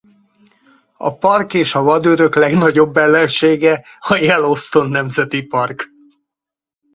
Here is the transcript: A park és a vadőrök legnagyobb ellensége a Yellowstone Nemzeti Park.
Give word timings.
A 0.97 1.15
park 1.17 1.53
és 1.53 1.75
a 1.75 1.81
vadőrök 1.81 2.35
legnagyobb 2.35 2.97
ellensége 2.97 3.85
a 3.99 4.15
Yellowstone 4.15 4.89
Nemzeti 4.89 5.41
Park. 5.41 5.85